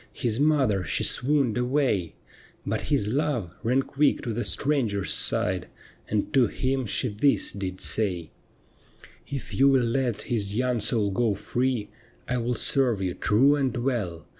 [0.15, 2.15] His mother she swooned away;
[2.65, 5.67] But his love ran quick to the stranger's side.
[6.09, 8.31] And to him she this did say:—'
[9.27, 11.89] If you will let his young soul go free,
[12.27, 14.25] I will serve you true and well.